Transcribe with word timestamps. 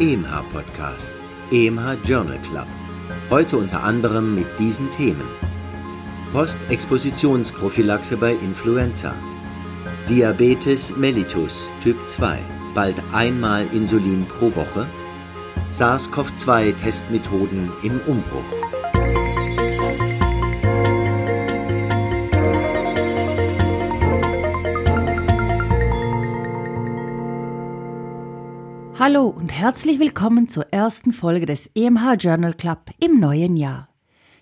EMH 0.00 0.42
Podcast, 0.52 1.14
EMH 1.52 1.98
Journal 2.04 2.40
Club. 2.40 2.66
Heute 3.30 3.58
unter 3.58 3.84
anderem 3.84 4.34
mit 4.34 4.58
diesen 4.58 4.90
Themen: 4.90 5.28
Postexpositionsprophylaxe 6.32 8.16
bei 8.16 8.32
Influenza, 8.32 9.14
Diabetes 10.08 10.96
mellitus 10.96 11.70
Typ 11.80 11.96
2, 12.08 12.40
bald 12.74 13.00
einmal 13.12 13.68
Insulin 13.72 14.26
pro 14.26 14.52
Woche, 14.56 14.88
SARS-CoV-2-Testmethoden 15.68 17.70
im 17.84 18.00
Umbruch. 18.08 18.63
Hallo 29.06 29.26
und 29.26 29.52
herzlich 29.52 29.98
willkommen 30.00 30.48
zur 30.48 30.72
ersten 30.72 31.12
Folge 31.12 31.44
des 31.44 31.68
EMH 31.74 32.14
Journal 32.20 32.54
Club 32.54 32.90
im 33.00 33.20
neuen 33.20 33.54
Jahr. 33.54 33.90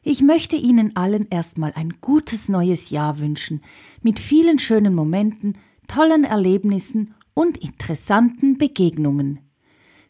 Ich 0.04 0.22
möchte 0.22 0.54
Ihnen 0.54 0.94
allen 0.94 1.26
erstmal 1.30 1.72
ein 1.74 1.94
gutes 2.00 2.48
neues 2.48 2.90
Jahr 2.90 3.18
wünschen, 3.18 3.60
mit 4.02 4.20
vielen 4.20 4.60
schönen 4.60 4.94
Momenten, 4.94 5.58
tollen 5.88 6.22
Erlebnissen 6.22 7.12
und 7.34 7.58
interessanten 7.58 8.56
Begegnungen. 8.56 9.40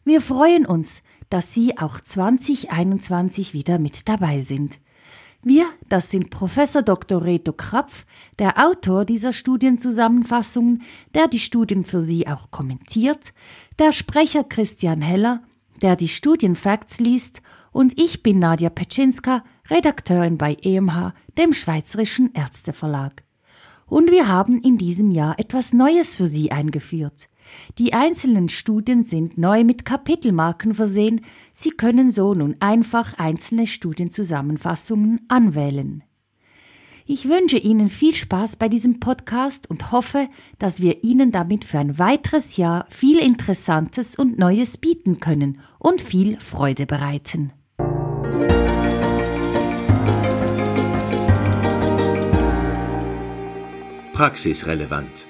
Wir 0.03 0.21
freuen 0.21 0.67
uns, 0.67 1.01
dass 1.31 1.51
Sie 1.51 1.79
auch 1.79 1.99
2021 1.99 3.55
wieder 3.55 3.79
mit 3.79 4.07
dabei 4.07 4.41
sind. 4.41 4.77
Wir, 5.45 5.65
das 5.89 6.09
sind 6.09 6.29
Professor 6.29 6.81
Dr. 6.81 7.25
Reto 7.25 7.51
Krapf, 7.51 8.05
der 8.39 8.65
Autor 8.65 9.03
dieser 9.03 9.33
Studienzusammenfassungen, 9.33 10.83
der 11.13 11.27
die 11.27 11.39
Studien 11.39 11.83
für 11.83 11.99
Sie 11.99 12.27
auch 12.27 12.49
kommentiert, 12.49 13.33
der 13.77 13.91
Sprecher 13.91 14.45
Christian 14.45 15.01
Heller, 15.01 15.43
der 15.81 15.97
die 15.97 16.07
Studienfacts 16.07 16.99
liest, 16.99 17.41
und 17.73 17.99
ich 17.99 18.23
bin 18.23 18.39
Nadja 18.39 18.69
Petschinska, 18.69 19.43
Redakteurin 19.69 20.37
bei 20.37 20.55
EMH, 20.61 21.13
dem 21.37 21.53
Schweizerischen 21.53 22.33
Ärzteverlag. 22.33 23.23
Und 23.87 24.11
wir 24.11 24.27
haben 24.27 24.61
in 24.61 24.77
diesem 24.77 25.11
Jahr 25.11 25.39
etwas 25.39 25.73
Neues 25.73 26.15
für 26.15 26.27
Sie 26.27 26.51
eingeführt. 26.51 27.27
Die 27.77 27.93
einzelnen 27.93 28.49
Studien 28.49 29.03
sind 29.03 29.37
neu 29.37 29.63
mit 29.63 29.85
Kapitelmarken 29.85 30.73
versehen, 30.73 31.21
Sie 31.53 31.71
können 31.71 32.11
so 32.11 32.33
nun 32.33 32.55
einfach 32.59 33.13
einzelne 33.17 33.67
Studienzusammenfassungen 33.67 35.21
anwählen. 35.27 36.03
Ich 37.05 37.27
wünsche 37.27 37.57
Ihnen 37.57 37.89
viel 37.89 38.15
Spaß 38.15 38.55
bei 38.55 38.69
diesem 38.69 39.01
Podcast 39.01 39.69
und 39.69 39.91
hoffe, 39.91 40.29
dass 40.57 40.81
wir 40.81 41.03
Ihnen 41.03 41.31
damit 41.31 41.65
für 41.65 41.79
ein 41.79 41.99
weiteres 41.99 42.55
Jahr 42.55 42.85
viel 42.89 43.17
Interessantes 43.17 44.15
und 44.15 44.39
Neues 44.39 44.77
bieten 44.77 45.19
können 45.19 45.59
und 45.79 46.01
viel 46.01 46.39
Freude 46.39 46.85
bereiten. 46.85 47.51
Praxisrelevant 54.13 55.27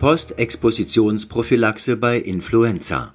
Postexpositionsprophylaxe 0.00 1.96
bei 1.98 2.16
Influenza. 2.16 3.12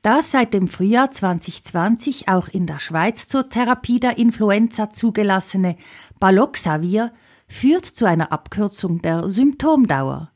Das 0.00 0.30
seit 0.30 0.54
dem 0.54 0.68
Frühjahr 0.68 1.10
2020 1.10 2.28
auch 2.28 2.48
in 2.48 2.66
der 2.66 2.78
Schweiz 2.78 3.28
zur 3.28 3.50
Therapie 3.50 4.00
der 4.00 4.16
Influenza 4.16 4.88
zugelassene 4.88 5.76
Baloxavir 6.18 7.12
führt 7.46 7.84
zu 7.84 8.06
einer 8.06 8.32
Abkürzung 8.32 9.02
der 9.02 9.28
Symptomdauer. 9.28 10.32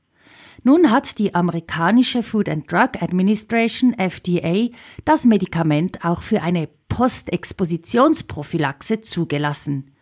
Nun 0.63 0.91
hat 0.91 1.19
die 1.19 1.35
amerikanische 1.35 2.23
Food 2.23 2.51
and 2.51 2.71
Drug 2.71 3.01
Administration 3.01 3.95
FDA 3.95 4.69
das 5.07 5.25
Medikament 5.25 6.05
auch 6.05 6.21
für 6.21 6.43
eine 6.43 6.69
Postexpositionsprophylaxe 6.91 9.01
zugelassen. 9.01 9.93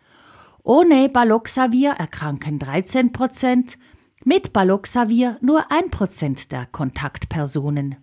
Ohne 0.64 1.08
Baloxavir 1.08 1.92
erkranken 1.92 2.58
13 2.58 3.12
Prozent, 3.12 3.78
mit 4.24 4.52
Baloxavir 4.52 5.36
nur 5.40 5.70
ein 5.70 5.90
Prozent 5.90 6.52
der 6.52 6.66
Kontaktpersonen. 6.66 7.96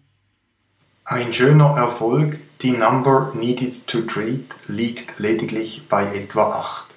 Ein 1.03 1.31
schöner 1.31 1.77
Erfolg, 1.77 2.39
die 2.61 2.71
Number 2.71 3.31
needed 3.35 3.85
to 3.85 4.01
treat 4.01 4.55
liegt 4.67 5.19
lediglich 5.19 5.87
bei 5.87 6.15
etwa 6.15 6.61
8. 6.61 6.95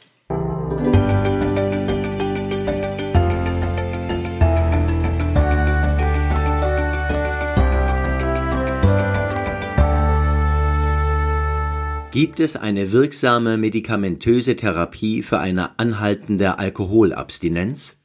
Gibt 12.10 12.40
es 12.40 12.56
eine 12.56 12.92
wirksame 12.92 13.58
medikamentöse 13.58 14.56
Therapie 14.56 15.22
für 15.22 15.38
eine 15.38 15.78
anhaltende 15.78 16.58
Alkoholabstinenz? 16.58 17.97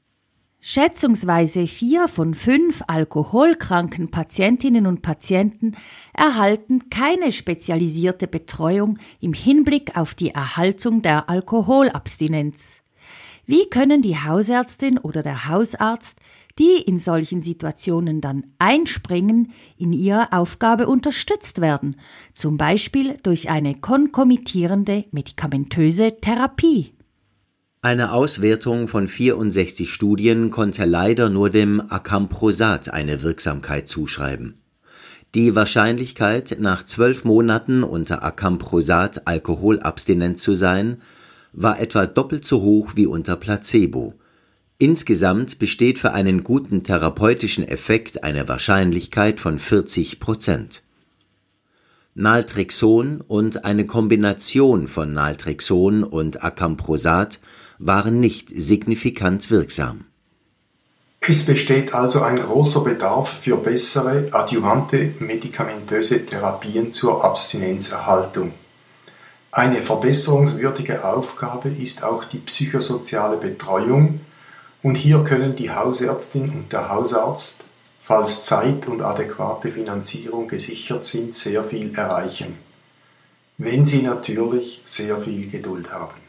Schätzungsweise 0.66 1.68
vier 1.68 2.07
von 2.07 2.34
fünf 2.34 2.84
alkoholkranken 2.88 4.12
Patientinnen 4.12 4.88
und 4.88 5.01
Patienten 5.01 5.75
erhalten 6.13 6.90
keine 6.90 7.34
spezialisierte 7.34 8.29
Betreuung 8.29 8.97
im 9.19 9.34
Hinblick 9.34 9.97
auf 9.97 10.13
die 10.13 10.29
Erhaltung 10.29 11.02
der 11.02 11.29
Alkoholabstinenz. 11.29 12.78
Wie 13.46 13.69
können 13.69 14.02
die 14.02 14.16
Hausärztin 14.16 14.97
oder 14.97 15.22
der 15.22 15.50
Hausarzt, 15.50 16.18
die 16.57 16.81
in 16.81 16.97
solchen 16.97 17.41
Situationen 17.41 18.22
dann 18.22 18.46
einspringen, 18.57 19.52
in 19.78 19.91
ihrer 19.91 20.31
Aufgabe 20.31 20.88
unterstützt 20.88 21.59
werden, 21.59 21.97
zum 22.31 22.56
Beispiel 22.56 23.18
durch 23.22 23.50
eine 23.50 23.75
konkomitierende 23.75 25.03
medikamentöse 25.12 26.22
Therapie? 26.22 26.94
Eine 27.85 28.13
Auswertung 28.13 28.88
von 28.88 29.09
64 29.09 29.91
Studien 29.91 30.51
konnte 30.51 30.85
leider 30.85 31.27
nur 31.27 31.49
dem 31.49 31.83
Acamprosat 31.91 32.89
eine 32.94 33.23
Wirksamkeit 33.23 33.89
zuschreiben. 33.89 34.61
Die 35.35 35.53
Wahrscheinlichkeit, 35.53 36.55
nach 36.61 36.83
zwölf 36.83 37.25
Monaten 37.25 37.83
unter 37.83 38.23
Acamprosat 38.23 39.27
alkoholabstinent 39.27 40.39
zu 40.39 40.55
sein, 40.55 41.01
war 41.51 41.77
etwa 41.77 42.05
doppelt 42.05 42.45
so 42.45 42.61
hoch 42.61 42.93
wie 42.95 43.05
unter 43.05 43.35
Placebo. 43.35 44.13
Insgesamt 44.77 45.59
besteht 45.59 45.99
für 45.99 46.13
einen 46.13 46.45
guten 46.45 46.83
therapeutischen 46.83 47.67
Effekt 47.67 48.23
eine 48.23 48.47
Wahrscheinlichkeit 48.47 49.41
von 49.41 49.59
40 49.59 50.22
Prozent. 50.22 50.83
Naltrexon 52.16 53.19
und 53.19 53.66
eine 53.66 53.85
Kombination 53.85 54.88
von 54.88 55.11
Naltrexon 55.11 56.05
und 56.05 56.45
Acamprosat 56.45 57.41
waren 57.85 58.19
nicht 58.19 58.49
signifikant 58.55 59.51
wirksam. 59.51 60.05
Es 61.25 61.45
besteht 61.45 61.94
also 61.94 62.21
ein 62.21 62.39
großer 62.39 62.83
Bedarf 62.83 63.29
für 63.41 63.55
bessere 63.57 64.27
adjuvante 64.31 65.13
medikamentöse 65.19 66.25
Therapien 66.25 66.91
zur 66.91 67.23
Abstinenzerhaltung. 67.23 68.53
Eine 69.51 69.81
verbesserungswürdige 69.81 71.05
Aufgabe 71.05 71.69
ist 71.69 72.03
auch 72.03 72.25
die 72.25 72.39
psychosoziale 72.39 73.38
Betreuung 73.38 74.19
und 74.81 74.95
hier 74.95 75.23
können 75.23 75.55
die 75.55 75.72
Hausärztin 75.72 76.49
und 76.49 76.73
der 76.73 76.89
Hausarzt, 76.89 77.63
falls 78.01 78.45
Zeit 78.45 78.88
und 78.88 79.01
adäquate 79.01 79.72
Finanzierung 79.72 80.47
gesichert 80.47 81.05
sind, 81.05 81.34
sehr 81.34 81.63
viel 81.63 81.96
erreichen, 81.96 82.58
wenn 83.58 83.85
sie 83.85 84.02
natürlich 84.02 84.81
sehr 84.85 85.22
viel 85.22 85.49
Geduld 85.49 85.93
haben. 85.93 86.22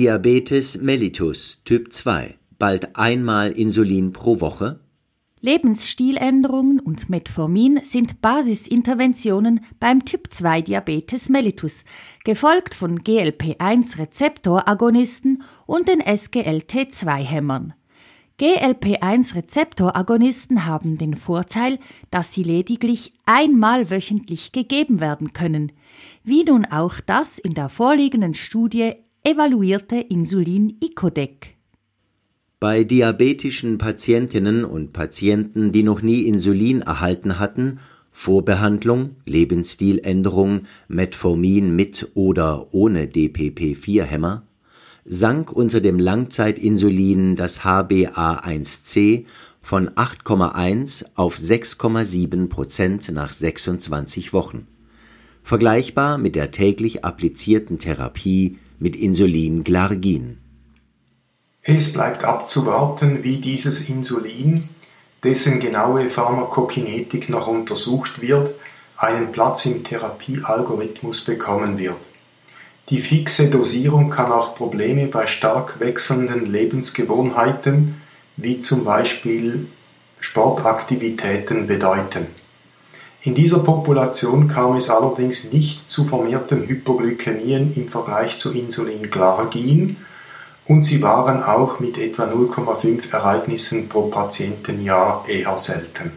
Diabetes 0.00 0.80
mellitus 0.80 1.60
Typ 1.66 1.92
2, 1.92 2.38
bald 2.58 2.96
einmal 2.96 3.52
Insulin 3.52 4.14
pro 4.14 4.40
Woche? 4.40 4.80
Lebensstiländerungen 5.42 6.80
und 6.80 7.10
Metformin 7.10 7.80
sind 7.82 8.22
Basisinterventionen 8.22 9.60
beim 9.78 10.06
Typ 10.06 10.32
2 10.32 10.62
Diabetes 10.62 11.28
mellitus, 11.28 11.84
gefolgt 12.24 12.74
von 12.74 13.00
GLP-1-Rezeptoragonisten 13.00 15.42
und 15.66 15.86
den 15.86 16.00
SGLT2-Hämmern. 16.00 17.74
GLP-1-Rezeptoragonisten 18.38 20.64
haben 20.64 20.96
den 20.96 21.14
Vorteil, 21.14 21.78
dass 22.10 22.32
sie 22.32 22.42
lediglich 22.42 23.12
einmal 23.26 23.90
wöchentlich 23.90 24.52
gegeben 24.52 24.98
werden 24.98 25.34
können, 25.34 25.72
wie 26.24 26.44
nun 26.44 26.64
auch 26.64 27.00
das 27.00 27.38
in 27.38 27.52
der 27.52 27.68
vorliegenden 27.68 28.32
Studie 28.32 28.94
evaluierte 29.22 29.96
Insulin 29.96 30.78
Icodec. 30.82 31.54
Bei 32.58 32.84
diabetischen 32.84 33.76
Patientinnen 33.76 34.64
und 34.64 34.94
Patienten, 34.94 35.72
die 35.72 35.82
noch 35.82 36.00
nie 36.00 36.22
Insulin 36.22 36.80
erhalten 36.80 37.38
hatten, 37.38 37.80
Vorbehandlung, 38.12 39.16
Lebensstiländerung, 39.26 40.62
Metformin 40.88 41.76
mit 41.76 42.08
oder 42.14 42.72
ohne 42.72 43.06
DPP-4-Hämmer, 43.06 44.42
sank 45.04 45.52
unter 45.52 45.82
dem 45.82 45.98
Langzeitinsulin 45.98 47.36
das 47.36 47.60
HbA1c 47.60 49.26
von 49.60 49.90
8,1 49.90 51.04
auf 51.14 51.36
6,7 51.36 52.48
Prozent 52.48 53.12
nach 53.12 53.32
26 53.32 54.32
Wochen, 54.32 54.66
vergleichbar 55.42 56.16
mit 56.16 56.36
der 56.36 56.50
täglich 56.52 57.04
applizierten 57.04 57.78
Therapie 57.78 58.56
mit 58.80 58.96
Insulin 58.96 59.62
Glargin. 59.62 60.38
Es 61.62 61.92
bleibt 61.92 62.24
abzuwarten, 62.24 63.22
wie 63.22 63.36
dieses 63.36 63.88
Insulin, 63.88 64.68
dessen 65.22 65.60
genaue 65.60 66.08
Pharmakokinetik 66.08 67.28
noch 67.28 67.46
untersucht 67.46 68.22
wird, 68.22 68.54
einen 68.96 69.32
Platz 69.32 69.66
im 69.66 69.84
Therapiealgorithmus 69.84 71.20
bekommen 71.24 71.78
wird. 71.78 71.96
Die 72.88 73.02
fixe 73.02 73.50
Dosierung 73.50 74.10
kann 74.10 74.32
auch 74.32 74.56
Probleme 74.56 75.06
bei 75.06 75.26
stark 75.26 75.78
wechselnden 75.78 76.46
Lebensgewohnheiten 76.46 78.00
wie 78.36 78.58
zum 78.58 78.84
Beispiel 78.84 79.68
Sportaktivitäten 80.18 81.66
bedeuten. 81.66 82.39
In 83.22 83.34
dieser 83.34 83.58
Population 83.58 84.48
kam 84.48 84.76
es 84.76 84.88
allerdings 84.88 85.52
nicht 85.52 85.90
zu 85.90 86.04
vermehrten 86.04 86.66
Hypoglykämien 86.66 87.74
im 87.76 87.86
Vergleich 87.86 88.38
zu 88.38 88.54
Insulinglargin 88.54 89.98
und 90.66 90.84
sie 90.84 91.02
waren 91.02 91.42
auch 91.42 91.80
mit 91.80 91.98
etwa 91.98 92.24
0,5 92.24 93.12
Ereignissen 93.12 93.90
pro 93.90 94.08
Patientenjahr 94.08 95.28
eher 95.28 95.58
selten. 95.58 96.12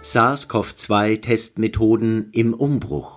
SARS-CoV-2-Testmethoden 0.00 2.30
im 2.32 2.54
Umbruch. 2.54 3.15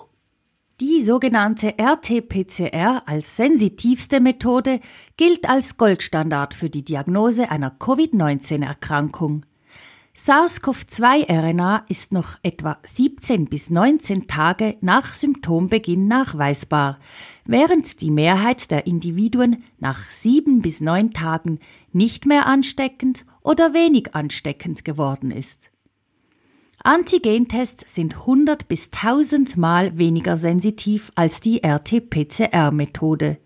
Die 0.99 1.05
sogenannte 1.05 1.75
RT-PCR 1.79 3.03
als 3.05 3.37
sensitivste 3.37 4.19
Methode 4.19 4.81
gilt 5.15 5.47
als 5.47 5.77
Goldstandard 5.77 6.53
für 6.53 6.69
die 6.69 6.83
Diagnose 6.83 7.49
einer 7.49 7.69
Covid-19-Erkrankung. 7.71 9.45
SARS-CoV-2-RNA 10.13 11.85
ist 11.87 12.11
noch 12.11 12.35
etwa 12.43 12.79
17 12.85 13.45
bis 13.45 13.69
19 13.69 14.27
Tage 14.27 14.75
nach 14.81 15.15
Symptombeginn 15.15 16.09
nachweisbar, 16.09 16.99
während 17.45 18.01
die 18.01 18.11
Mehrheit 18.11 18.69
der 18.69 18.85
Individuen 18.85 19.63
nach 19.77 20.11
sieben 20.11 20.61
bis 20.61 20.81
neun 20.81 21.13
Tagen 21.13 21.61
nicht 21.93 22.25
mehr 22.25 22.45
ansteckend 22.45 23.23
oder 23.41 23.73
wenig 23.73 24.15
ansteckend 24.15 24.83
geworden 24.83 25.31
ist. 25.31 25.68
Antigentests 26.91 27.93
sind 27.93 28.15
100 28.21 28.67
bis 28.67 28.89
1000 28.91 29.57
Mal 29.57 29.99
weniger 29.99 30.37
sensitiv 30.37 31.11
als 31.13 31.39
die 31.39 31.63
RT-PCR-Methode. 31.63 33.37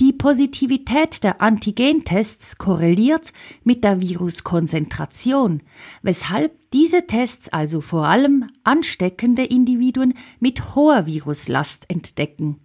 Die 0.00 0.12
Positivität 0.12 1.24
der 1.24 1.40
Antigentests 1.40 2.58
korreliert 2.58 3.32
mit 3.64 3.84
der 3.84 4.02
Viruskonzentration, 4.02 5.62
weshalb 6.02 6.52
diese 6.74 7.06
Tests 7.06 7.48
also 7.48 7.80
vor 7.80 8.06
allem 8.06 8.46
ansteckende 8.64 9.44
Individuen 9.44 10.12
mit 10.38 10.74
hoher 10.74 11.06
Viruslast 11.06 11.86
entdecken. 11.88 12.60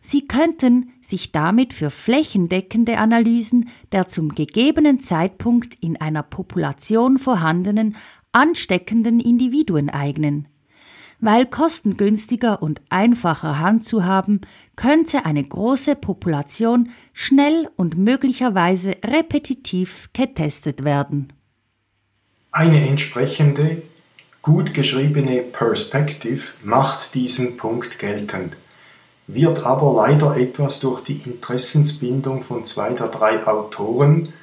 Sie 0.00 0.28
könnten 0.28 0.92
sich 1.02 1.32
damit 1.32 1.72
für 1.72 1.90
flächendeckende 1.90 2.98
Analysen 2.98 3.70
der 3.90 4.06
zum 4.06 4.36
gegebenen 4.36 5.00
Zeitpunkt 5.00 5.74
in 5.80 6.00
einer 6.00 6.22
Population 6.22 7.18
vorhandenen 7.18 7.96
ansteckenden 8.36 9.18
Individuen 9.18 9.88
eignen. 9.88 10.46
Weil 11.20 11.46
kostengünstiger 11.46 12.60
und 12.60 12.82
einfacher 12.90 13.58
handzuhaben, 13.58 14.42
könnte 14.76 15.24
eine 15.24 15.42
große 15.42 15.96
Population 15.96 16.90
schnell 17.14 17.70
und 17.76 17.96
möglicherweise 17.96 18.94
repetitiv 19.02 20.10
getestet 20.12 20.84
werden. 20.84 21.32
Eine 22.52 22.86
entsprechende, 22.86 23.82
gut 24.42 24.74
geschriebene 24.74 25.40
Perspective 25.40 26.42
macht 26.62 27.14
diesen 27.14 27.56
Punkt 27.56 27.98
geltend, 27.98 28.58
wird 29.26 29.64
aber 29.64 29.94
leider 29.94 30.36
etwas 30.36 30.80
durch 30.80 31.00
die 31.02 31.22
Interessensbindung 31.24 32.42
von 32.42 32.66
zwei 32.66 32.90
der 32.90 33.08
drei 33.08 33.46
Autoren 33.46 34.34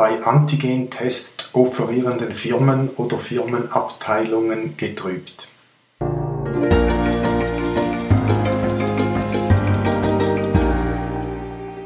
bei 0.00 0.24
Antigen-Tests 0.24 1.50
offerierenden 1.52 2.32
Firmen 2.32 2.88
oder 2.96 3.18
Firmenabteilungen 3.18 4.78
getrübt. 4.78 5.50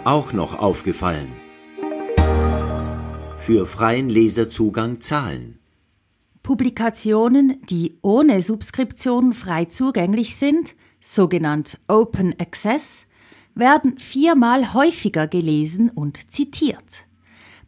Auch 0.05 0.33
noch 0.33 0.57
aufgefallen. 0.57 1.33
Für 3.39 3.67
freien 3.67 4.09
Leserzugang 4.09 5.01
zahlen. 5.01 5.59
Publikationen, 6.45 7.61
die 7.69 7.99
ohne 8.01 8.43
Subskription 8.43 9.35
frei 9.35 9.65
zugänglich 9.65 10.37
sind, 10.37 10.77
sogenannt 11.01 11.81
Open 11.89 12.39
Access, 12.39 13.07
werden 13.57 13.99
viermal 13.99 14.73
häufiger 14.73 15.27
gelesen 15.27 15.91
und 15.91 16.33
zitiert. 16.33 17.05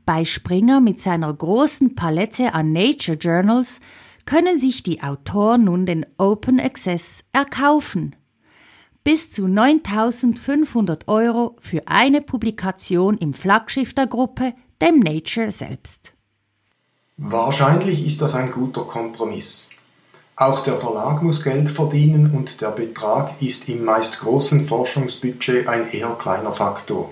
Bei 0.07 0.25
Springer 0.25 0.81
mit 0.81 1.01
seiner 1.01 1.35
großen 1.35 1.97
Palette 1.97 2.55
an 2.55 2.73
Nature 2.73 3.19
Journals 3.19 3.81
können 4.25 4.57
sich 4.57 4.85
die 4.85 5.03
Autoren 5.03 5.65
nun 5.65 5.85
den 5.85 6.07
Open 6.17 6.61
Access 6.61 7.25
erkaufen. 7.33 8.15
Bis 9.03 9.33
zu 9.33 9.49
9500 9.49 11.09
Euro 11.09 11.57
für 11.61 11.83
eine 11.87 12.23
Publikation 12.23 13.19
im 13.19 13.35
Flaggschiff 13.35 13.95
der 13.95 14.07
Gruppe, 14.07 14.55
dem 14.81 15.01
Nature 15.01 15.51
selbst. 15.51 16.13
Wahrscheinlich 17.17 18.07
ist 18.07 18.23
das 18.23 18.37
ein 18.37 18.53
guter 18.53 18.85
Kompromiss. 18.85 19.71
Auch 20.37 20.61
der 20.63 20.79
Verlag 20.79 21.21
muss 21.23 21.43
Geld 21.43 21.69
verdienen 21.69 22.31
und 22.31 22.61
der 22.61 22.71
Betrag 22.71 23.43
ist 23.43 23.69
im 23.69 23.85
meist 23.85 24.21
großen 24.21 24.67
Forschungsbudget 24.67 25.67
ein 25.67 25.91
eher 25.91 26.11
kleiner 26.11 26.53
Faktor. 26.53 27.11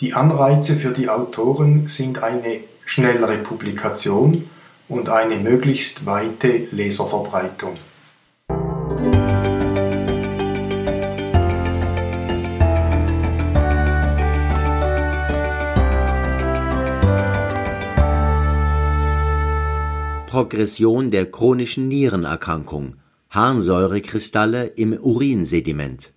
Die 0.00 0.14
Anreize 0.14 0.76
für 0.76 0.92
die 0.92 1.10
Autoren 1.10 1.86
sind 1.86 2.22
eine 2.22 2.60
schnellere 2.86 3.36
Publikation 3.36 4.48
und 4.88 5.10
eine 5.10 5.36
möglichst 5.36 6.06
weite 6.06 6.68
Leserverbreitung. 6.70 7.76
Progression 20.26 21.10
der 21.10 21.30
chronischen 21.30 21.88
Nierenerkrankung 21.88 22.94
Harnsäurekristalle 23.28 24.64
im 24.64 24.94
Urinsediment 24.94 26.10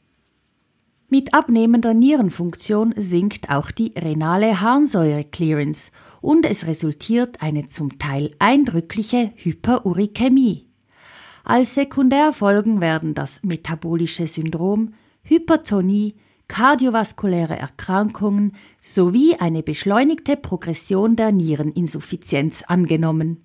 mit 1.14 1.36
abnehmender 1.36 1.94
Nierenfunktion 1.94 2.96
sinkt 2.98 3.52
auch 3.52 3.70
die 3.70 3.94
renale 3.96 4.62
Harnsäure-Clearance 4.62 5.92
und 6.22 6.44
es 6.44 6.66
resultiert 6.66 7.40
eine 7.40 7.68
zum 7.68 8.00
Teil 8.00 8.32
eindrückliche 8.40 9.32
Hyperurikämie. 9.36 10.66
Als 11.44 11.76
Sekundärfolgen 11.76 12.82
werden 12.82 13.14
das 13.14 13.44
metabolische 13.44 14.26
Syndrom, 14.26 14.96
Hypertonie, 15.22 16.16
kardiovaskuläre 16.48 17.60
Erkrankungen 17.60 18.54
sowie 18.82 19.36
eine 19.36 19.62
beschleunigte 19.62 20.36
Progression 20.36 21.16
der 21.16 21.32
Niereninsuffizienz 21.32 22.64
angenommen. 22.64 23.44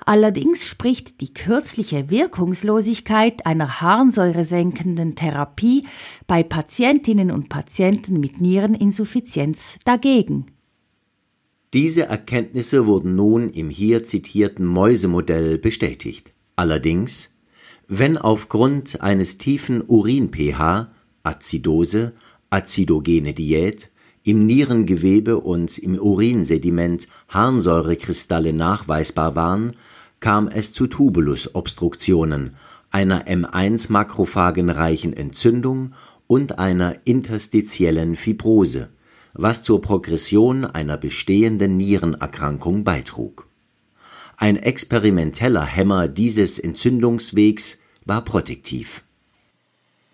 Allerdings 0.00 0.66
spricht 0.66 1.20
die 1.20 1.32
kürzliche 1.32 2.10
Wirkungslosigkeit 2.10 3.46
einer 3.46 3.80
harnsäuresenkenden 3.80 5.14
Therapie 5.14 5.86
bei 6.26 6.42
Patientinnen 6.42 7.30
und 7.30 7.48
Patienten 7.48 8.20
mit 8.20 8.40
Niereninsuffizienz 8.40 9.76
dagegen. 9.84 10.46
Diese 11.72 12.06
Erkenntnisse 12.06 12.86
wurden 12.86 13.16
nun 13.16 13.50
im 13.50 13.70
hier 13.70 14.04
zitierten 14.04 14.64
Mäusemodell 14.66 15.58
bestätigt. 15.58 16.32
Allerdings, 16.54 17.34
wenn 17.88 18.16
aufgrund 18.16 19.00
eines 19.00 19.38
tiefen 19.38 19.82
Urin-pH, 19.84 20.92
Azidose, 21.24 22.12
azidogene 22.50 23.34
Diät, 23.34 23.90
im 24.24 24.46
Nierengewebe 24.46 25.38
und 25.38 25.78
im 25.78 25.98
Urinsediment 25.98 27.06
Harnsäurekristalle 27.28 28.52
nachweisbar 28.54 29.34
waren, 29.34 29.74
kam 30.20 30.48
es 30.48 30.72
zu 30.72 30.86
Tubulusobstruktionen, 30.86 32.56
einer 32.90 33.26
M1-makrophagenreichen 33.26 35.12
Entzündung 35.12 35.92
und 36.26 36.58
einer 36.58 36.96
interstitiellen 37.04 38.16
Fibrose, 38.16 38.88
was 39.34 39.62
zur 39.62 39.82
Progression 39.82 40.64
einer 40.64 40.96
bestehenden 40.96 41.76
Nierenerkrankung 41.76 42.82
beitrug. 42.82 43.46
Ein 44.38 44.56
experimenteller 44.56 45.64
Hemmer 45.64 46.08
dieses 46.08 46.58
Entzündungswegs 46.58 47.78
war 48.06 48.24
Protektiv. 48.24 49.02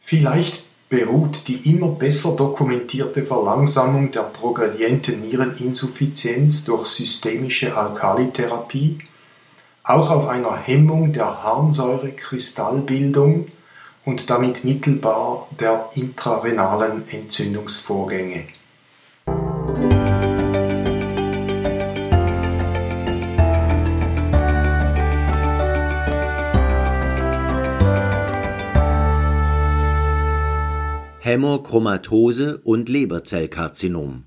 Vielleicht 0.00 0.64
beruht 0.90 1.48
die 1.48 1.70
immer 1.70 1.88
besser 1.88 2.36
dokumentierte 2.36 3.24
Verlangsamung 3.24 4.10
der 4.10 4.24
progredienten 4.24 5.20
Niereninsuffizienz 5.20 6.64
durch 6.64 6.88
systemische 6.88 7.76
Alkalitherapie 7.76 8.98
auch 9.84 10.10
auf 10.10 10.26
einer 10.26 10.56
Hemmung 10.56 11.12
der 11.12 11.44
Harnsäurekristallbildung 11.44 13.46
und 14.04 14.30
damit 14.30 14.64
mittelbar 14.64 15.46
der 15.58 15.90
intrarenalen 15.94 17.08
Entzündungsvorgänge. 17.08 18.44
Hämochromatose 31.30 32.58
und 32.58 32.88
Leberzellkarzinom. 32.88 34.24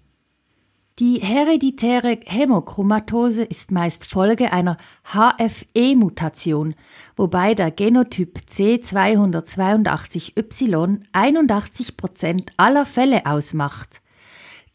Die 1.00 1.20
hereditäre 1.20 2.20
Hämochromatose 2.24 3.44
ist 3.44 3.72
meist 3.72 4.06
Folge 4.06 4.54
einer 4.54 4.78
HFE-Mutation, 5.12 6.76
wobei 7.18 7.56
der 7.56 7.72
Genotyp 7.72 8.40
C282Y 8.50 11.02
81% 11.12 12.48
aller 12.56 12.86
Fälle 12.86 13.26
ausmacht. 13.26 14.00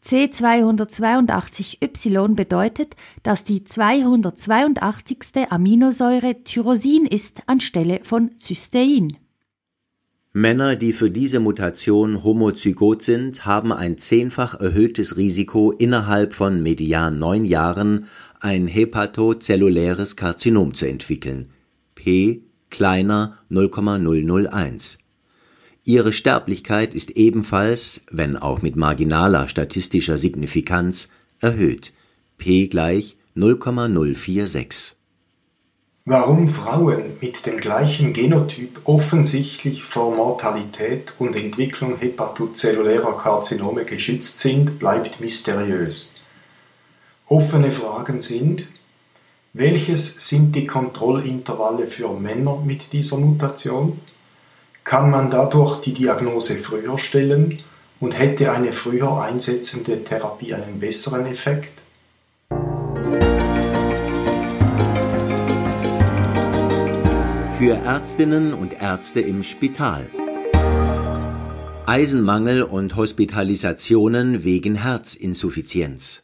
C282Y 0.05 2.35
bedeutet, 2.35 2.95
dass 3.23 3.43
die 3.43 3.63
282. 3.63 5.49
Aminosäure 5.49 6.43
Tyrosin 6.43 7.07
ist 7.07 7.41
anstelle 7.47 8.01
von 8.03 8.37
Cystein. 8.37 9.17
Männer, 10.33 10.75
die 10.75 10.93
für 10.93 11.09
diese 11.09 11.39
Mutation 11.39 12.23
homozygot 12.23 13.01
sind, 13.01 13.47
haben 13.47 13.73
ein 13.73 13.97
zehnfach 13.97 14.59
erhöhtes 14.59 15.17
Risiko, 15.17 15.71
innerhalb 15.71 16.35
von 16.35 16.61
median 16.61 17.17
neun 17.17 17.45
Jahren 17.45 18.05
ein 18.39 18.67
hepatozelluläres 18.67 20.15
Karzinom 20.15 20.75
zu 20.75 20.85
entwickeln. 20.85 21.49
(p 21.95 22.43
kleiner 22.69 23.39
0,001). 23.49 24.99
Ihre 25.83 26.13
Sterblichkeit 26.13 26.93
ist 26.93 27.09
ebenfalls, 27.11 28.01
wenn 28.11 28.37
auch 28.37 28.61
mit 28.61 28.75
marginaler 28.75 29.47
statistischer 29.47 30.19
Signifikanz, 30.19 31.09
erhöht. 31.39 31.91
(p 32.37 32.67
gleich 32.67 33.17
0,046 33.33 34.98
Warum 36.11 36.47
Frauen 36.47 37.17
mit 37.21 37.45
dem 37.45 37.57
gleichen 37.57 38.13
Genotyp 38.13 38.81
offensichtlich 38.85 39.83
vor 39.83 40.15
Mortalität 40.15 41.13
und 41.19 41.35
Entwicklung 41.35 41.97
hepatozellulärer 41.97 43.15
Karzinome 43.15 43.85
geschützt 43.85 44.39
sind, 44.39 44.79
bleibt 44.79 45.19
mysteriös. 45.19 46.15
Offene 47.27 47.71
Fragen 47.71 48.21
sind: 48.21 48.69
Welches 49.53 50.27
sind 50.27 50.55
die 50.55 50.65
Kontrollintervalle 50.65 51.85
für 51.85 52.09
Männer 52.09 52.55
mit 52.55 52.91
dieser 52.91 53.19
Mutation? 53.19 54.01
Kann 54.83 55.11
man 55.11 55.29
dadurch 55.29 55.81
die 55.81 55.93
Diagnose 55.93 56.55
früher 56.55 56.97
stellen 56.97 57.61
und 57.99 58.17
hätte 58.17 58.51
eine 58.51 58.73
früher 58.73 59.21
einsetzende 59.21 60.03
Therapie 60.03 60.55
einen 60.55 60.79
besseren 60.79 61.27
Effekt? 61.27 61.83
Für 67.59 67.73
Ärztinnen 67.73 68.53
und 68.53 68.71
Ärzte 68.71 69.19
im 69.19 69.43
Spital. 69.43 70.05
Eisenmangel 71.85 72.63
und 72.63 72.95
Hospitalisationen 72.95 74.45
wegen 74.45 74.75
Herzinsuffizienz. 74.75 76.23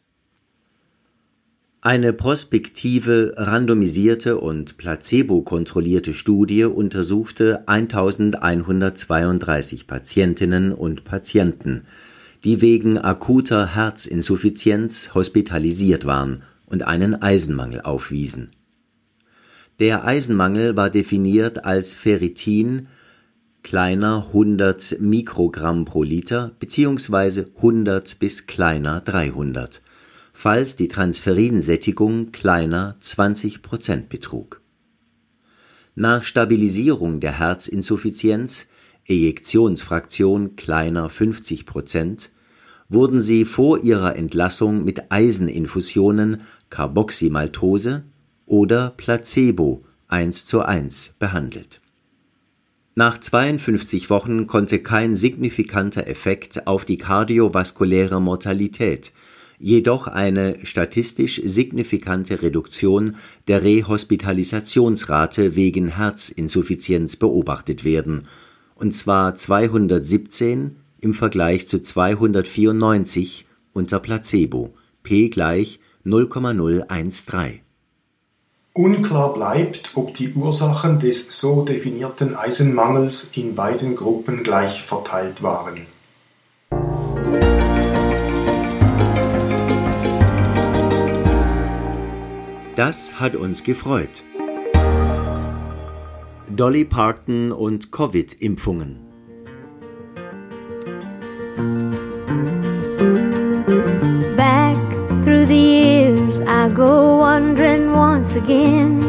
Eine 1.82 2.14
prospektive, 2.14 3.34
randomisierte 3.36 4.38
und 4.38 4.78
placebo-kontrollierte 4.78 6.14
Studie 6.14 6.64
untersuchte 6.64 7.68
1132 7.68 9.86
Patientinnen 9.86 10.72
und 10.72 11.04
Patienten, 11.04 11.82
die 12.44 12.62
wegen 12.62 12.96
akuter 12.96 13.74
Herzinsuffizienz 13.74 15.12
hospitalisiert 15.12 16.06
waren 16.06 16.44
und 16.64 16.84
einen 16.84 17.20
Eisenmangel 17.20 17.82
aufwiesen 17.82 18.52
der 19.78 20.04
Eisenmangel 20.04 20.76
war 20.76 20.90
definiert 20.90 21.64
als 21.64 21.94
Ferritin 21.94 22.88
kleiner 23.62 24.26
100 24.28 25.00
Mikrogramm 25.00 25.84
pro 25.84 26.02
Liter 26.02 26.52
beziehungsweise 26.60 27.50
100 27.56 28.18
bis 28.18 28.46
kleiner 28.46 29.00
300, 29.00 29.82
falls 30.32 30.76
die 30.76 30.88
Transferinsättigung 30.88 32.32
kleiner 32.32 32.94
20 33.00 33.62
Prozent 33.62 34.08
betrug. 34.08 34.62
Nach 35.94 36.22
Stabilisierung 36.22 37.20
der 37.20 37.38
Herzinsuffizienz 37.38 38.68
Ejektionsfraktion 39.04 40.56
kleiner 40.56 41.10
50 41.10 41.66
Prozent 41.66 42.30
wurden 42.88 43.20
sie 43.20 43.44
vor 43.44 43.80
ihrer 43.80 44.16
Entlassung 44.16 44.84
mit 44.84 45.10
Eiseninfusionen 45.10 46.42
Carboxymaltose 46.70 48.04
oder 48.46 48.94
Placebo 48.96 49.84
eins 50.08 50.46
zu 50.46 50.62
eins 50.62 51.14
behandelt. 51.18 51.80
Nach 52.94 53.18
52 53.18 54.08
Wochen 54.08 54.46
konnte 54.46 54.78
kein 54.78 55.16
signifikanter 55.16 56.06
Effekt 56.06 56.66
auf 56.66 56.86
die 56.86 56.96
kardiovaskuläre 56.96 58.22
Mortalität, 58.22 59.12
jedoch 59.58 60.06
eine 60.06 60.64
statistisch 60.64 61.42
signifikante 61.44 62.40
Reduktion 62.40 63.16
der 63.48 63.62
Rehospitalisationsrate 63.62 65.56
wegen 65.56 65.88
Herzinsuffizienz 65.88 67.16
beobachtet 67.16 67.84
werden, 67.84 68.28
und 68.76 68.94
zwar 68.94 69.34
217 69.34 70.76
im 71.00 71.12
Vergleich 71.12 71.68
zu 71.68 71.82
294 71.82 73.46
unter 73.72 74.00
Placebo, 74.00 74.74
p 75.02 75.28
gleich 75.28 75.80
0,013 76.04 77.65
Unklar 78.76 79.32
bleibt, 79.32 79.92
ob 79.94 80.12
die 80.12 80.34
Ursachen 80.34 81.00
des 81.00 81.40
so 81.40 81.64
definierten 81.64 82.36
Eisenmangels 82.36 83.30
in 83.34 83.54
beiden 83.54 83.96
Gruppen 83.96 84.42
gleich 84.42 84.82
verteilt 84.82 85.42
waren. 85.42 85.86
Das 92.76 93.18
hat 93.18 93.34
uns 93.34 93.64
gefreut. 93.64 94.22
Dolly 96.54 96.84
Parton 96.84 97.52
und 97.52 97.90
Covid-Impfungen. 97.90 99.06
Again 108.36 109.00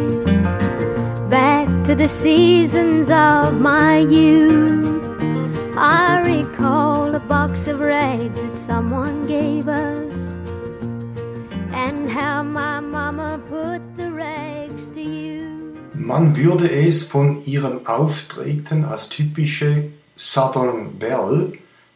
back 1.29 1.67
to 1.84 1.93
the 1.96 2.07
seasons 2.07 3.10
of 3.10 3.60
my 3.60 3.98
youth. 4.00 4.89
I 5.75 6.22
recall 6.25 7.13
a 7.13 7.19
box 7.19 7.67
of 7.67 7.79
rags 7.79 8.41
that 8.41 8.55
someone 8.55 9.25
gave 9.25 9.67
us 9.67 10.15
and 11.74 12.10
how 12.10 12.41
my 12.41 12.79
mama 12.79 13.39
put 13.48 13.81
the 13.98 14.12
rags 14.12 14.91
to 14.91 15.01
use. 15.01 15.77
Man 15.93 16.36
würde 16.36 16.72
es 16.72 17.03
von 17.03 17.43
ihrem 17.46 17.86
Auftreten 17.86 18.86
als 18.86 19.10
typische 19.10 19.89
Southern 20.15 20.98
Belle 20.98 21.51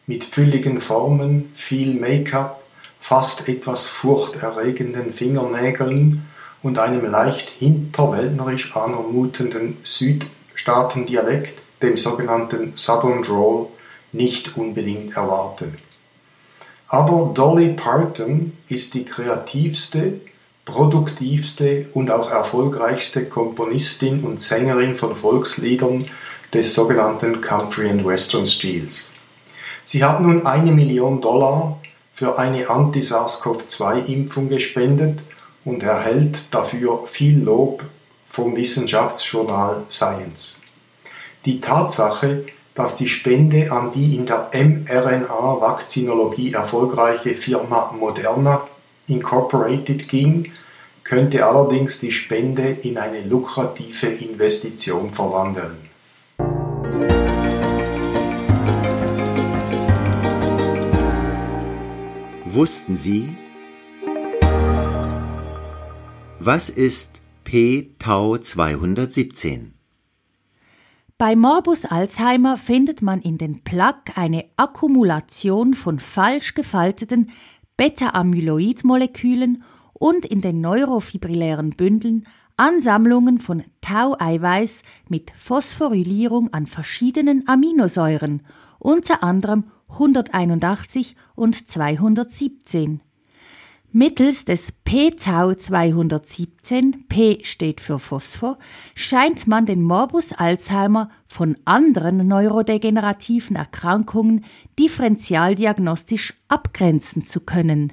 mit 0.06 0.24
fülligen 0.24 0.80
Formen, 0.80 1.50
viel 1.54 1.94
Make-up, 1.94 2.62
fast 3.00 3.48
etwas 3.48 3.86
furchterregenden 3.86 5.12
Fingernägeln 5.14 6.22
und 6.62 6.78
einem 6.78 7.10
leicht 7.10 7.50
hinterwäldlerisch 7.50 8.76
anmutenden 8.76 9.76
Südstaatendialekt, 9.82 11.60
dem 11.82 11.96
sogenannten 11.96 12.72
Southern 12.76 13.22
Drawl, 13.22 13.66
nicht 14.12 14.56
unbedingt 14.56 15.16
erwarten. 15.16 15.78
Aber 16.88 17.32
Dolly 17.34 17.70
Parton 17.70 18.52
ist 18.68 18.94
die 18.94 19.04
kreativste, 19.04 20.20
produktivste 20.64 21.86
und 21.94 22.10
auch 22.10 22.30
erfolgreichste 22.30 23.24
Komponistin 23.26 24.22
und 24.22 24.40
Sängerin 24.40 24.94
von 24.94 25.16
Volksliedern, 25.16 26.04
des 26.52 26.74
sogenannten 26.74 27.40
Country 27.40 27.88
and 27.88 28.04
Western 28.04 28.46
Stils. 28.46 29.10
Sie 29.84 30.04
hat 30.04 30.20
nun 30.20 30.46
eine 30.46 30.72
Million 30.72 31.20
Dollar 31.20 31.80
für 32.12 32.38
eine 32.38 32.68
Anti-SARS-CoV-2-Impfung 32.68 34.50
gespendet 34.50 35.22
und 35.64 35.82
erhält 35.82 36.52
dafür 36.52 37.06
viel 37.06 37.40
Lob 37.40 37.84
vom 38.24 38.56
Wissenschaftsjournal 38.56 39.82
Science. 39.90 40.60
Die 41.44 41.60
Tatsache, 41.60 42.46
dass 42.74 42.96
die 42.96 43.08
Spende 43.08 43.70
an 43.70 43.92
die 43.92 44.16
in 44.16 44.24
der 44.26 44.50
mRNA-Vakzinologie 44.52 46.54
erfolgreiche 46.54 47.36
Firma 47.36 47.94
Moderna 47.98 48.66
Incorporated 49.06 50.08
ging, 50.08 50.52
könnte 51.04 51.44
allerdings 51.44 52.00
die 52.00 52.12
Spende 52.12 52.62
in 52.62 52.96
eine 52.96 53.20
lukrative 53.22 54.06
Investition 54.06 55.12
verwandeln. 55.12 55.76
Wussten 62.46 62.96
Sie, 62.96 63.36
was 66.44 66.68
ist 66.68 67.22
p-Tau 67.44 68.36
217? 68.36 69.74
Bei 71.16 71.36
Morbus 71.36 71.84
Alzheimer 71.84 72.58
findet 72.58 73.00
man 73.00 73.20
in 73.20 73.38
den 73.38 73.62
Plaque 73.62 74.16
eine 74.16 74.46
Akkumulation 74.56 75.74
von 75.74 76.00
falsch 76.00 76.54
gefalteten 76.54 77.30
Beta-Amyloid-Molekülen 77.76 79.62
und 79.92 80.24
in 80.24 80.40
den 80.40 80.60
neurofibrillären 80.60 81.70
Bündeln 81.76 82.26
Ansammlungen 82.56 83.38
von 83.38 83.62
Tau-Eiweiß 83.80 84.82
mit 85.08 85.30
Phosphorylierung 85.38 86.52
an 86.52 86.66
verschiedenen 86.66 87.46
Aminosäuren, 87.46 88.42
unter 88.80 89.22
anderem 89.22 89.64
181 89.90 91.14
und 91.36 91.68
217. 91.68 93.00
Mittels 93.94 94.46
des 94.46 94.72
p-Tau 94.72 95.52
217, 95.52 97.04
P 97.10 97.40
steht 97.42 97.82
für 97.82 97.98
Phosphor, 97.98 98.58
scheint 98.94 99.46
man 99.46 99.66
den 99.66 99.82
Morbus 99.82 100.32
Alzheimer 100.32 101.10
von 101.28 101.58
anderen 101.66 102.26
neurodegenerativen 102.26 103.54
Erkrankungen 103.54 104.46
differentialdiagnostisch 104.78 106.32
abgrenzen 106.48 107.24
zu 107.24 107.40
können. 107.40 107.92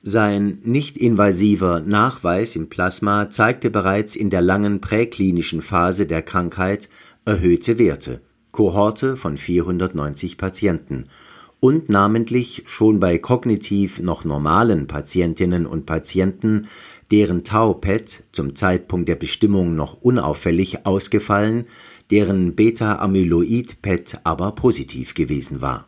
Sein 0.00 0.60
nicht-invasiver 0.64 1.80
Nachweis 1.80 2.56
im 2.56 2.70
Plasma 2.70 3.28
zeigte 3.28 3.68
bereits 3.68 4.16
in 4.16 4.30
der 4.30 4.40
langen 4.40 4.80
präklinischen 4.80 5.60
Phase 5.60 6.06
der 6.06 6.22
Krankheit 6.22 6.88
erhöhte 7.26 7.78
Werte, 7.78 8.22
Kohorte 8.50 9.18
von 9.18 9.36
490 9.36 10.38
Patienten 10.38 11.04
und 11.64 11.88
namentlich 11.88 12.62
schon 12.66 13.00
bei 13.00 13.16
kognitiv 13.16 13.98
noch 13.98 14.26
normalen 14.26 14.86
Patientinnen 14.86 15.64
und 15.64 15.86
Patienten, 15.86 16.68
deren 17.10 17.42
Tau-PET 17.42 18.22
zum 18.32 18.54
Zeitpunkt 18.54 19.08
der 19.08 19.14
Bestimmung 19.14 19.74
noch 19.74 20.02
unauffällig 20.02 20.84
ausgefallen, 20.84 21.66
deren 22.10 22.54
Beta-Amyloid-PET 22.54 24.18
aber 24.24 24.52
positiv 24.52 25.14
gewesen 25.14 25.62
war. 25.62 25.86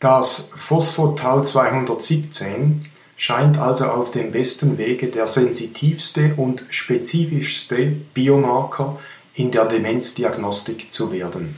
Das 0.00 0.50
Phosphotau 0.56 1.44
217 1.44 2.80
scheint 3.16 3.56
also 3.56 3.84
auf 3.84 4.10
dem 4.10 4.32
besten 4.32 4.78
Wege 4.78 5.12
der 5.12 5.28
sensitivste 5.28 6.34
und 6.36 6.66
spezifischste 6.70 7.92
Biomarker 8.14 8.96
in 9.36 9.52
der 9.52 9.66
Demenzdiagnostik 9.66 10.90
zu 10.92 11.12
werden. 11.12 11.54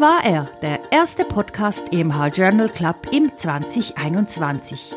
Das 0.00 0.08
war 0.08 0.24
er, 0.24 0.48
der 0.62 0.80
erste 0.90 1.24
Podcast 1.24 1.92
EMH 1.92 2.28
Journal 2.28 2.70
Club 2.70 3.08
im 3.12 3.30
2021. 3.36 4.92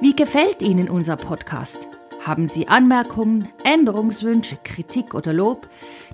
Wie 0.00 0.16
gefällt 0.16 0.62
Ihnen 0.62 0.88
unser 0.88 1.16
Podcast? 1.16 1.86
Haben 2.26 2.48
Sie 2.48 2.66
Anmerkungen, 2.66 3.48
Änderungswünsche, 3.62 4.58
Kritik 4.64 5.14
oder 5.14 5.32
Lob? 5.32 5.68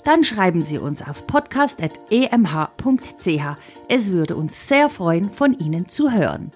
Dann 0.05 0.25
schreiben 0.25 0.61
Sie 0.61 0.77
uns 0.77 1.01
auf 1.01 1.27
podcast.emh.ch. 1.27 3.57
Es 3.89 4.13
würde 4.13 4.37
uns 4.37 4.69
sehr 4.69 4.91
freuen, 4.91 5.33
von 5.33 5.59
Ihnen 5.59 5.89
zu 5.89 6.13
hören. 6.13 6.53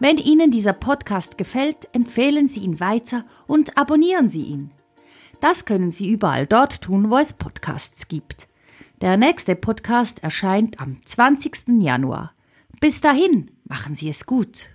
Wenn 0.00 0.16
Ihnen 0.16 0.50
dieser 0.50 0.72
Podcast 0.72 1.38
gefällt, 1.38 1.88
empfehlen 1.92 2.48
Sie 2.48 2.64
ihn 2.64 2.80
weiter 2.80 3.24
und 3.46 3.78
abonnieren 3.78 4.28
Sie 4.28 4.42
ihn. 4.42 4.72
Das 5.40 5.64
können 5.64 5.92
Sie 5.92 6.10
überall 6.10 6.48
dort 6.48 6.82
tun, 6.82 7.08
wo 7.08 7.18
es 7.18 7.34
Podcasts 7.34 8.08
gibt. 8.08 8.48
Der 9.00 9.16
nächste 9.16 9.54
Podcast 9.54 10.24
erscheint 10.24 10.80
am 10.80 11.00
20. 11.04 11.80
Januar. 11.80 12.32
Bis 12.80 13.00
dahin, 13.00 13.48
machen 13.62 13.94
Sie 13.94 14.08
es 14.08 14.26
gut. 14.26 14.66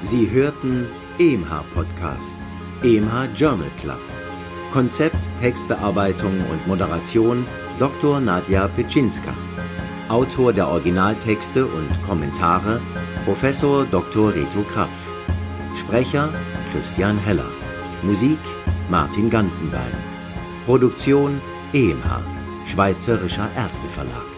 Sie 0.00 0.30
hörten 0.30 0.86
EMH 1.18 1.64
Podcast, 1.74 2.34
EMH 2.82 3.34
Journal 3.36 3.70
Club. 3.78 4.00
Konzept, 4.78 5.18
Textbearbeitung 5.40 6.40
und 6.52 6.64
Moderation 6.68 7.48
Dr. 7.80 8.20
Nadja 8.20 8.68
Petschinska. 8.68 9.34
Autor 10.08 10.52
der 10.52 10.68
Originaltexte 10.68 11.66
und 11.66 11.90
Kommentare 12.06 12.80
Professor 13.24 13.84
Dr. 13.86 14.32
Reto 14.32 14.62
Krapf. 14.62 14.96
Sprecher 15.74 16.32
Christian 16.70 17.18
Heller. 17.18 17.50
Musik 18.04 18.38
Martin 18.88 19.28
Gantenbein. 19.28 19.96
Produktion 20.64 21.40
EMH, 21.72 22.22
Schweizerischer 22.64 23.50
Ärzteverlag. 23.56 24.37